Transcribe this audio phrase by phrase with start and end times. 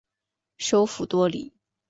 [0.57, 1.53] 首府多里。